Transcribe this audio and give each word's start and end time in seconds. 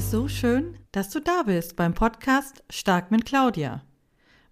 Es 0.00 0.06
ist 0.06 0.12
so 0.12 0.28
schön, 0.28 0.78
dass 0.92 1.10
du 1.10 1.20
da 1.20 1.42
bist 1.42 1.76
beim 1.76 1.92
Podcast 1.92 2.64
Stark 2.70 3.10
mit 3.10 3.26
Claudia. 3.26 3.84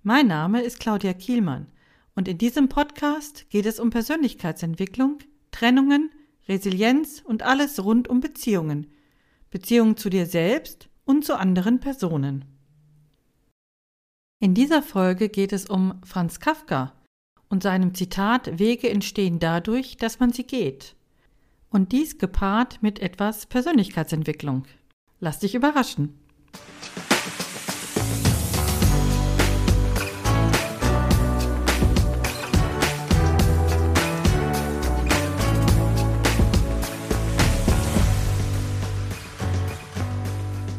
Mein 0.03 0.27
Name 0.27 0.61
ist 0.61 0.79
Claudia 0.79 1.15
Kielmann 1.15 1.69
und 2.15 2.29
in 2.29 2.37
diesem 2.37 2.69
Podcast 2.69 3.49
geht 3.49 3.65
es 3.65 3.81
um 3.81 3.89
Persönlichkeitsentwicklung, 3.89 5.21
Trennungen, 5.51 6.11
Resilienz 6.51 7.23
und 7.25 7.45
alles 7.45 7.83
rund 7.83 8.09
um 8.09 8.21
Beziehungen. 8.21 8.89
Beziehungen 9.49 9.97
zu 9.97 10.11
dir 10.11 10.27
selbst 10.27 10.91
und 11.07 11.25
zu 11.25 11.35
anderen 11.35 11.81
Personen. 11.81 12.45
In 14.41 14.53
dieser 14.53 14.83
Folge 14.83 15.31
geht 15.31 15.55
es 15.55 15.65
um 15.65 15.99
Franz 16.05 16.41
Kafka 16.41 16.93
und 17.49 17.63
seinem 17.63 17.95
Zitat 17.95 18.59
Wege 18.59 18.91
entstehen 18.91 19.39
dadurch, 19.39 19.97
dass 19.97 20.21
man 20.21 20.31
sie 20.31 20.45
geht. 20.45 20.95
Und 21.71 21.93
dies 21.93 22.19
gepaart 22.19 22.83
mit 22.83 22.99
etwas 22.99 23.47
Persönlichkeitsentwicklung. 23.47 24.67
Lass 25.21 25.41
dich 25.41 25.55
überraschen. 25.55 26.15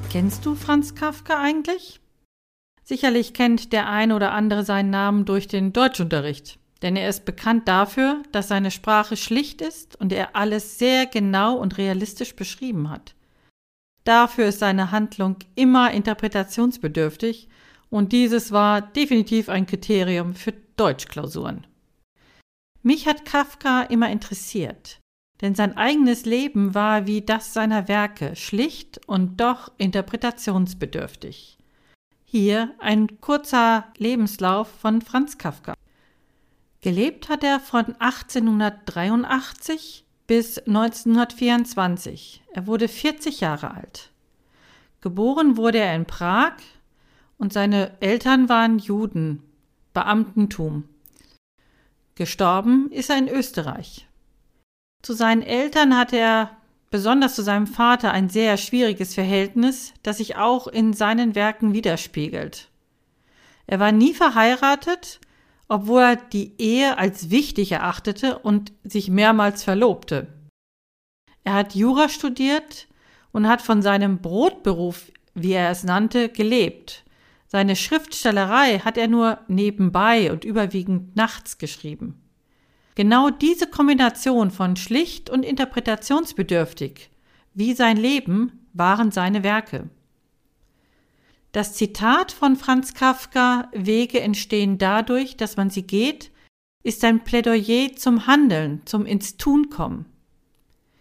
Kennst 0.09 0.45
du 0.45 0.55
Franz 0.55 0.95
Kafka 0.95 1.39
eigentlich? 1.39 1.99
Sicherlich 2.83 3.33
kennt 3.33 3.71
der 3.71 3.88
ein 3.88 4.11
oder 4.11 4.31
andere 4.31 4.64
seinen 4.64 4.89
Namen 4.89 5.25
durch 5.25 5.47
den 5.47 5.71
Deutschunterricht, 5.71 6.58
denn 6.81 6.95
er 6.95 7.08
ist 7.08 7.25
bekannt 7.25 7.67
dafür, 7.67 8.23
dass 8.31 8.47
seine 8.47 8.71
Sprache 8.71 9.16
schlicht 9.16 9.61
ist 9.61 9.95
und 9.97 10.11
er 10.11 10.36
alles 10.36 10.80
sehr 10.80 11.05
genau 11.05 11.55
und 11.58 11.77
realistisch 11.77 12.36
beschrieben 12.36 12.89
hat. 12.89 13.14
Dafür 14.09 14.47
ist 14.47 14.57
seine 14.57 14.89
Handlung 14.89 15.35
immer 15.53 15.91
interpretationsbedürftig 15.91 17.47
und 17.91 18.11
dieses 18.11 18.52
war 18.52 18.81
definitiv 18.81 19.49
ein 19.49 19.67
Kriterium 19.67 20.33
für 20.33 20.52
Deutschklausuren. 20.77 21.67
Mich 22.81 23.05
hat 23.05 23.23
Kafka 23.23 23.83
immer 23.83 24.09
interessiert, 24.09 24.99
denn 25.41 25.53
sein 25.53 25.77
eigenes 25.77 26.25
Leben 26.25 26.73
war 26.73 27.05
wie 27.05 27.21
das 27.21 27.53
seiner 27.53 27.87
Werke 27.87 28.35
schlicht 28.35 28.99
und 29.05 29.39
doch 29.39 29.71
interpretationsbedürftig. 29.77 31.59
Hier 32.25 32.73
ein 32.80 33.21
kurzer 33.21 33.93
Lebenslauf 33.97 34.71
von 34.71 35.03
Franz 35.03 35.37
Kafka. 35.37 35.75
Gelebt 36.81 37.30
hat 37.30 37.43
er 37.43 37.59
von 37.59 37.95
1883 37.99 40.03
bis 40.30 40.59
1924. 40.59 42.44
Er 42.53 42.67
wurde 42.67 42.88
40 42.88 43.39
Jahre 43.39 43.73
alt. 43.73 44.11
Geboren 45.02 45.58
wurde 45.58 45.80
er 45.80 45.95
in 45.95 46.05
Prag 46.05 46.53
und 47.39 47.52
seine 47.52 47.99
Eltern 47.99 48.47
waren 48.47 48.77
Juden, 48.77 49.41
Beamtentum. 49.95 50.83
Gestorben 52.13 52.91
ist 52.91 53.09
er 53.09 53.17
in 53.17 53.27
Österreich. 53.27 54.08
Zu 55.02 55.13
seinen 55.13 55.41
Eltern 55.41 55.97
hatte 55.97 56.17
er, 56.17 56.58
besonders 56.91 57.33
zu 57.33 57.41
seinem 57.41 57.66
Vater, 57.66 58.11
ein 58.11 58.30
sehr 58.30 58.58
schwieriges 58.58 59.16
Verhältnis, 59.16 59.95
das 60.03 60.17
sich 60.17 60.36
auch 60.36 60.67
in 60.67 60.93
seinen 60.93 61.33
Werken 61.33 61.73
widerspiegelt. 61.73 62.69
Er 63.66 63.80
war 63.80 63.91
nie 63.91 64.14
verheiratet 64.14 65.21
obwohl 65.70 66.02
er 66.02 66.16
die 66.16 66.59
Ehe 66.59 66.98
als 66.98 67.30
wichtig 67.30 67.71
erachtete 67.71 68.39
und 68.39 68.73
sich 68.83 69.10
mehrmals 69.10 69.64
verlobte. 69.64 70.27
Er 71.43 71.54
hat 71.54 71.76
Jura 71.76 72.10
studiert 72.10 72.88
und 73.32 73.48
hat 73.48 73.61
von 73.61 73.82
seinem 73.82 74.17
Brotberuf, 74.17 75.11
wie 75.36 75.54
er 75.54 75.70
es 75.70 75.83
nannte, 75.83 76.30
gelebt. 76.30 77.05
Seine 77.48 77.76
Schriftstellerei 77.76 78.80
hat 78.80 78.98
er 78.98 79.08
nur 79.08 79.39
nebenbei 79.48 80.32
und 80.32 80.43
überwiegend 80.43 81.16
nachts 81.16 81.58
geschrieben. 81.58 82.22
Genau 82.95 83.30
diese 83.30 83.67
Kombination 83.67 84.52
von 84.52 84.76
schlicht 84.76 85.30
und 85.30 85.43
interpretationsbedürftig, 85.45 87.10
wie 87.54 87.73
sein 87.73 87.98
Leben, 87.98 88.67
waren 88.73 89.11
seine 89.11 89.43
Werke. 89.43 89.89
Das 91.52 91.73
Zitat 91.73 92.32
von 92.32 92.55
Franz 92.55 92.93
Kafka 92.93 93.70
Wege 93.73 94.21
entstehen 94.21 94.77
dadurch, 94.77 95.36
dass 95.36 95.58
man 95.58 95.71
sie 95.71 95.82
geht, 95.82 96.32
ist 96.83 97.04
ein 97.04 97.23
Plädoyer 97.23 97.95
zum 97.95 98.27
Handeln, 98.27 98.83
zum 98.86 99.05
ins 99.05 99.37
Tun 99.37 99.70
kommen. 99.70 100.05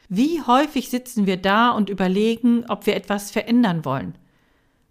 Wie 0.09 0.41
häufig 0.41 0.89
sitzen 0.89 1.27
wir 1.27 1.37
da 1.37 1.71
und 1.71 1.91
überlegen, 1.91 2.65
ob 2.69 2.87
wir 2.87 2.97
etwas 2.97 3.31
verändern 3.31 3.85
wollen. 3.85 4.17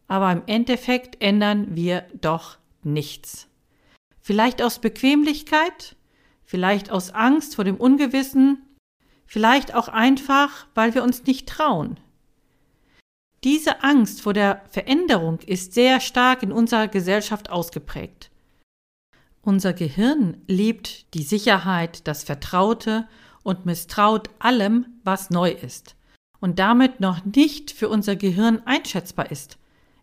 Aber 0.08 0.32
im 0.32 0.44
Endeffekt 0.46 1.22
ändern 1.22 1.76
wir 1.76 2.06
doch 2.22 2.58
nichts. 2.84 3.48
Vielleicht 4.22 4.62
aus 4.62 4.80
Bequemlichkeit, 4.80 5.96
vielleicht 6.44 6.92
aus 6.92 7.12
Angst 7.12 7.56
vor 7.56 7.66
dem 7.66 7.78
Ungewissen, 7.78 8.62
vielleicht 9.26 9.74
auch 9.74 9.88
einfach, 9.88 10.68
weil 10.76 10.94
wir 10.94 11.04
uns 11.04 11.26
nicht 11.26 11.50
trauen, 11.50 12.00
diese 13.44 13.84
Angst 13.84 14.22
vor 14.22 14.34
der 14.34 14.64
Veränderung 14.70 15.40
ist 15.42 15.74
sehr 15.74 16.00
stark 16.00 16.44
in 16.44 16.52
unserer 16.52 16.88
Gesellschaft 16.88 17.50
ausgeprägt. 17.50 18.32
Unser 19.42 19.74
Gehirn 19.74 20.42
liebt 20.48 21.14
die 21.14 21.24
Sicherheit, 21.24 22.08
das 22.08 22.24
Vertraute 22.24 23.08
und 23.44 23.66
misstraut 23.66 24.30
allem, 24.40 24.88
was 25.04 25.30
neu 25.30 25.52
ist 25.52 25.96
und 26.40 26.60
damit 26.60 27.00
noch 27.00 27.24
nicht 27.26 27.72
für 27.72 27.90
unser 27.90 28.16
Gehirn 28.16 28.62
einschätzbar 28.66 29.32
ist. 29.32 29.58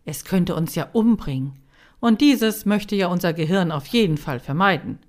Es 0.05 0.25
könnte 0.25 0.55
uns 0.55 0.75
ja 0.75 0.89
umbringen. 0.93 1.59
Und 1.99 2.21
dieses 2.21 2.65
möchte 2.65 2.95
ja 2.95 3.07
unser 3.07 3.33
Gehirn 3.33 3.71
auf 3.71 3.87
jeden 3.87 4.17
Fall 4.17 4.39
vermeiden. 4.39 4.99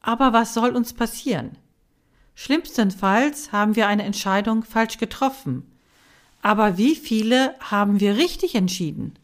Aber 0.00 0.32
was 0.32 0.54
soll 0.54 0.70
uns 0.70 0.94
passieren? 0.94 1.58
Schlimmstenfalls 2.34 3.52
haben 3.52 3.74
wir 3.76 3.88
eine 3.88 4.04
Entscheidung 4.04 4.62
falsch 4.62 4.98
getroffen 4.98 5.64
aber 6.42 6.78
wie 6.78 6.94
viele 6.94 7.54
haben 7.60 8.00
wir 8.00 8.16
richtig 8.16 8.54
entschieden? 8.54 9.14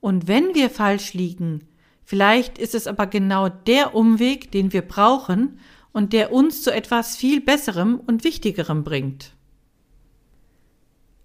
Und 0.00 0.28
wenn 0.28 0.54
wir 0.54 0.70
falsch 0.70 1.12
liegen, 1.14 1.66
vielleicht 2.04 2.58
ist 2.58 2.74
es 2.74 2.86
aber 2.86 3.06
genau 3.06 3.48
der 3.48 3.94
Umweg, 3.94 4.50
den 4.52 4.72
wir 4.72 4.82
brauchen 4.82 5.58
und 5.92 6.12
der 6.12 6.32
uns 6.32 6.62
zu 6.62 6.72
etwas 6.72 7.16
viel 7.16 7.40
Besserem 7.40 8.00
und 8.06 8.24
Wichtigerem 8.24 8.84
bringt. 8.84 9.34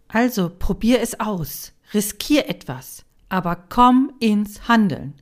Also 0.07 0.51
probier 0.57 1.01
es 1.01 1.19
aus, 1.19 1.73
riskier 1.93 2.47
etwas, 2.49 3.05
aber 3.29 3.55
komm 3.55 4.13
ins 4.19 4.67
Handeln. 4.67 5.15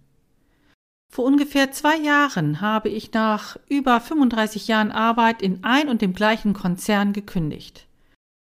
Vor 1.08 1.26
ungefähr 1.26 1.72
zwei 1.72 1.98
Jahren 1.98 2.62
habe 2.62 2.88
ich 2.88 3.12
nach 3.12 3.58
über 3.68 4.00
35 4.00 4.68
Jahren 4.68 4.92
Arbeit 4.92 5.42
in 5.42 5.64
ein 5.64 5.90
und 5.90 6.02
dem 6.02 6.14
gleichen 6.14 6.54
Konzern 6.54 7.12
gekündigt. 7.12 7.88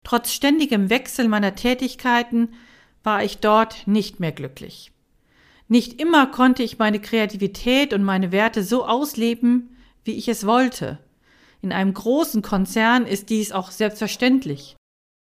Trotz 0.05 0.33
ständigem 0.33 0.91
Wechsel 0.91 1.29
meiner 1.29 1.55
Tätigkeiten 1.55 2.53
war 3.03 3.25
ich 3.25 3.39
dort 3.39 3.87
nicht 3.87 4.21
mehr 4.21 4.33
glücklich. 4.33 4.93
Nicht 5.67 6.01
immer 6.01 6.27
konnte 6.27 6.63
ich 6.63 6.79
meine 6.79 7.01
Kreativität 7.01 7.93
und 7.93 8.05
meine 8.05 8.31
Werte 8.31 8.63
so 8.63 8.85
ausleben, 8.85 9.77
wie 10.05 10.13
ich 10.13 10.29
es 10.29 10.47
wollte. 10.47 10.99
In 11.63 11.73
einem 11.73 11.95
großen 11.95 12.43
Konzern 12.43 13.07
ist 13.07 13.31
dies 13.31 13.51
auch 13.51 13.71
selbstverständlich. 13.71 14.77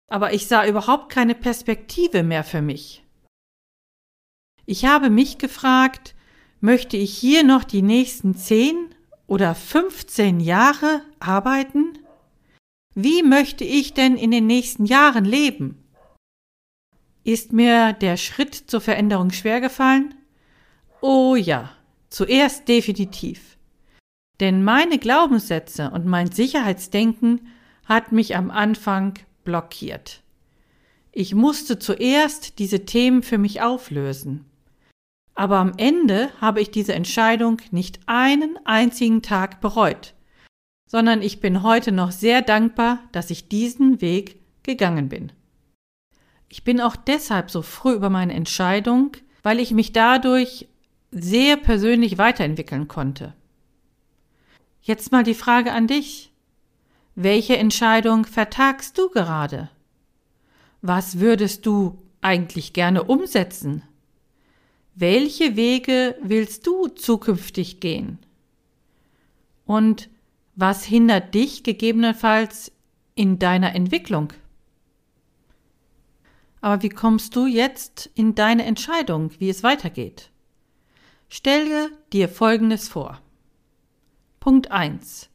Aber 0.09 0.33
ich 0.33 0.47
sah 0.47 0.65
überhaupt 0.65 1.11
keine 1.11 1.35
Perspektive 1.35 2.23
mehr 2.23 2.43
für 2.43 2.61
mich. 2.61 3.03
Ich 4.65 4.85
habe 4.85 5.09
mich 5.09 5.37
gefragt, 5.37 6.15
möchte 6.59 6.97
ich 6.97 7.15
hier 7.15 7.43
noch 7.43 7.63
die 7.63 7.83
nächsten 7.83 8.35
zehn 8.35 8.95
oder 9.27 9.53
15 9.53 10.39
Jahre 10.39 11.01
arbeiten? 11.19 11.97
Wie 12.93 13.23
möchte 13.23 13.63
ich 13.63 13.93
denn 13.93 14.17
in 14.17 14.31
den 14.31 14.47
nächsten 14.47 14.85
Jahren 14.85 15.23
leben? 15.23 15.81
Ist 17.23 17.53
mir 17.53 17.93
der 17.93 18.17
Schritt 18.17 18.53
zur 18.53 18.81
Veränderung 18.81 19.31
schwer 19.31 19.61
gefallen? 19.61 20.13
Oh 20.99 21.35
ja, 21.35 21.71
zuerst 22.09 22.67
definitiv. 22.67 23.57
Denn 24.41 24.63
meine 24.63 24.99
Glaubenssätze 24.99 25.91
und 25.91 26.05
mein 26.05 26.31
Sicherheitsdenken 26.31 27.47
hat 27.85 28.11
mich 28.11 28.35
am 28.35 28.51
Anfang 28.51 29.13
blockiert. 29.45 30.21
Ich 31.13 31.33
musste 31.33 31.79
zuerst 31.79 32.59
diese 32.59 32.85
Themen 32.85 33.23
für 33.23 33.37
mich 33.37 33.61
auflösen. 33.61 34.45
Aber 35.33 35.57
am 35.57 35.73
Ende 35.77 36.29
habe 36.41 36.59
ich 36.59 36.71
diese 36.71 36.93
Entscheidung 36.93 37.61
nicht 37.71 37.99
einen 38.07 38.57
einzigen 38.65 39.21
Tag 39.21 39.61
bereut 39.61 40.13
sondern 40.91 41.21
ich 41.21 41.39
bin 41.39 41.63
heute 41.63 41.93
noch 41.93 42.11
sehr 42.11 42.41
dankbar, 42.41 42.99
dass 43.13 43.29
ich 43.29 43.47
diesen 43.47 44.01
Weg 44.01 44.41
gegangen 44.61 45.07
bin. 45.07 45.31
Ich 46.49 46.65
bin 46.65 46.81
auch 46.81 46.97
deshalb 46.97 47.49
so 47.49 47.61
früh 47.61 47.93
über 47.93 48.09
meine 48.09 48.33
Entscheidung, 48.33 49.15
weil 49.41 49.61
ich 49.61 49.71
mich 49.71 49.93
dadurch 49.93 50.67
sehr 51.09 51.55
persönlich 51.55 52.17
weiterentwickeln 52.17 52.89
konnte. 52.89 53.33
Jetzt 54.81 55.13
mal 55.13 55.23
die 55.23 55.33
Frage 55.33 55.71
an 55.71 55.87
dich. 55.87 56.33
Welche 57.15 57.55
Entscheidung 57.55 58.25
vertagst 58.25 58.97
du 58.97 59.07
gerade? 59.07 59.69
Was 60.81 61.19
würdest 61.19 61.65
du 61.65 61.99
eigentlich 62.19 62.73
gerne 62.73 63.05
umsetzen? 63.05 63.83
Welche 64.93 65.55
Wege 65.55 66.17
willst 66.21 66.67
du 66.67 66.89
zukünftig 66.89 67.79
gehen? 67.79 68.19
Und 69.65 70.09
was 70.61 70.85
hindert 70.85 71.33
dich 71.33 71.63
gegebenenfalls 71.63 72.71
in 73.15 73.39
deiner 73.39 73.73
Entwicklung? 73.73 74.31
Aber 76.61 76.83
wie 76.83 76.89
kommst 76.89 77.35
du 77.35 77.47
jetzt 77.47 78.11
in 78.13 78.35
deine 78.35 78.63
Entscheidung, 78.65 79.31
wie 79.39 79.49
es 79.49 79.63
weitergeht? 79.63 80.29
Stelle 81.27 81.89
dir 82.13 82.29
Folgendes 82.29 82.87
vor. 82.87 83.19
Punkt 84.39 84.69
1. 84.69 85.29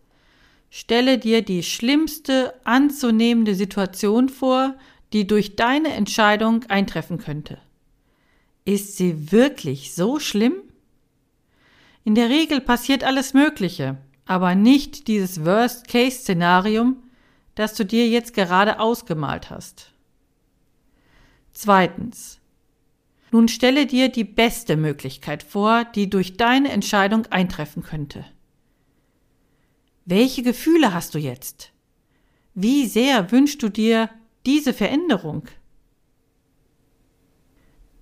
Stelle 0.70 1.18
dir 1.18 1.42
die 1.42 1.64
schlimmste 1.64 2.54
anzunehmende 2.64 3.56
Situation 3.56 4.28
vor, 4.28 4.76
die 5.12 5.26
durch 5.26 5.56
deine 5.56 5.92
Entscheidung 5.94 6.64
eintreffen 6.66 7.18
könnte. 7.18 7.58
Ist 8.64 8.96
sie 8.96 9.32
wirklich 9.32 9.94
so 9.94 10.20
schlimm? 10.20 10.54
In 12.04 12.14
der 12.14 12.28
Regel 12.28 12.60
passiert 12.60 13.02
alles 13.02 13.34
Mögliche, 13.34 13.96
aber 14.26 14.54
nicht 14.54 15.08
dieses 15.08 15.44
Worst-Case-Szenarium, 15.44 17.02
das 17.54 17.74
du 17.74 17.84
dir 17.84 18.08
jetzt 18.08 18.34
gerade 18.34 18.80
ausgemalt 18.80 19.50
hast. 19.50 19.92
Zweitens. 21.52 22.38
Nun 23.32 23.48
stelle 23.48 23.86
dir 23.86 24.08
die 24.08 24.24
beste 24.24 24.76
Möglichkeit 24.76 25.42
vor, 25.42 25.84
die 25.84 26.10
durch 26.10 26.36
deine 26.36 26.70
Entscheidung 26.70 27.26
eintreffen 27.26 27.82
könnte. 27.82 28.24
Welche 30.04 30.42
Gefühle 30.42 30.94
hast 30.94 31.14
du 31.14 31.18
jetzt? 31.18 31.72
Wie 32.54 32.86
sehr 32.86 33.32
wünschst 33.32 33.62
du 33.62 33.68
dir 33.68 34.10
diese 34.44 34.72
Veränderung? 34.72 35.48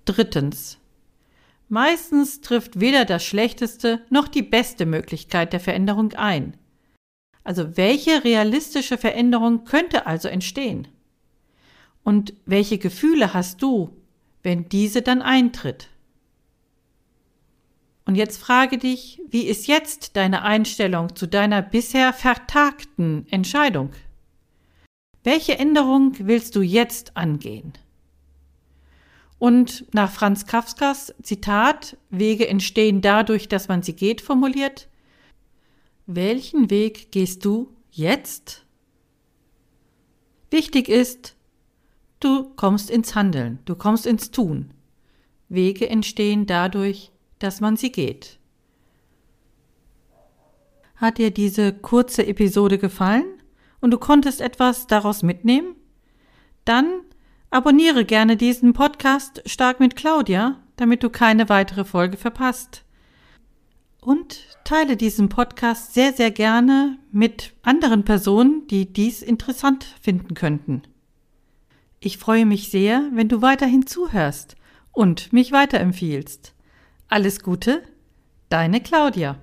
Drittens. 0.05 0.77
Meistens 1.75 2.39
trifft 2.39 2.79
weder 2.79 3.03
das 3.03 3.25
schlechteste 3.25 3.99
noch 4.09 4.29
die 4.29 4.43
beste 4.43 4.85
Möglichkeit 4.85 5.51
der 5.51 5.59
Veränderung 5.59 6.13
ein. 6.13 6.55
Also 7.43 7.75
welche 7.75 8.23
realistische 8.23 8.97
Veränderung 8.97 9.65
könnte 9.65 10.05
also 10.05 10.29
entstehen? 10.29 10.87
Und 12.01 12.33
welche 12.45 12.77
Gefühle 12.77 13.33
hast 13.33 13.61
du, 13.61 13.89
wenn 14.41 14.69
diese 14.69 15.01
dann 15.01 15.21
eintritt? 15.21 15.89
Und 18.05 18.15
jetzt 18.15 18.37
frage 18.37 18.77
dich, 18.77 19.21
wie 19.27 19.43
ist 19.43 19.67
jetzt 19.67 20.15
deine 20.15 20.43
Einstellung 20.43 21.13
zu 21.13 21.27
deiner 21.27 21.61
bisher 21.61 22.13
vertagten 22.13 23.27
Entscheidung? 23.31 23.91
Welche 25.25 25.59
Änderung 25.59 26.13
willst 26.19 26.55
du 26.55 26.61
jetzt 26.61 27.17
angehen? 27.17 27.73
Und 29.37 29.85
nach 29.93 30.11
Franz 30.11 30.45
Kafkas 30.45 31.13
Zitat 31.21 31.97
Wege 32.09 32.47
entstehen 32.47 33.01
dadurch, 33.01 33.49
dass 33.49 33.67
man 33.67 33.83
sie 33.83 33.95
geht, 33.95 34.21
formuliert, 34.21 34.87
welchen 36.07 36.69
Weg 36.69 37.11
gehst 37.11 37.43
du 37.45 37.73
jetzt? 37.91 38.65
Wichtig 40.51 40.87
ist, 40.87 41.35
du 42.19 42.51
kommst 42.55 42.89
ins 42.89 43.15
Handeln, 43.15 43.59
du 43.65 43.75
kommst 43.75 44.05
ins 44.05 44.31
Tun. 44.31 44.71
Wege 45.49 45.89
entstehen 45.89 46.45
dadurch, 46.45 47.11
dass 47.39 47.59
man 47.59 47.75
sie 47.75 47.91
geht. 47.91 48.39
Hat 50.95 51.17
dir 51.17 51.31
diese 51.31 51.73
kurze 51.73 52.25
Episode 52.25 52.77
gefallen 52.77 53.25
und 53.81 53.91
du 53.91 53.97
konntest 53.97 54.39
etwas 54.39 54.87
daraus 54.87 55.23
mitnehmen? 55.23 55.75
Dann 56.63 57.01
Abonniere 57.55 58.03
gerne 58.03 58.35
diesen 58.35 58.73
Podcast 58.73 59.41
Stark 59.45 59.79
mit 59.79 59.95
Claudia, 59.95 60.59
damit 60.75 61.03
du 61.03 61.09
keine 61.09 61.47
weitere 61.47 61.85
Folge 61.85 62.17
verpasst. 62.17 62.83
Und 64.01 64.59
teile 64.65 64.97
diesen 64.97 65.29
Podcast 65.29 65.93
sehr, 65.93 66.11
sehr 66.11 66.31
gerne 66.31 66.99
mit 67.13 67.53
anderen 67.61 68.03
Personen, 68.03 68.67
die 68.67 68.91
dies 68.91 69.21
interessant 69.21 69.85
finden 70.01 70.33
könnten. 70.33 70.81
Ich 72.01 72.17
freue 72.17 72.45
mich 72.45 72.71
sehr, 72.71 73.07
wenn 73.13 73.29
du 73.29 73.41
weiterhin 73.41 73.87
zuhörst 73.87 74.57
und 74.91 75.31
mich 75.31 75.53
weiterempfiehlst. 75.53 76.53
Alles 77.07 77.41
Gute, 77.41 77.83
deine 78.49 78.81
Claudia. 78.81 79.37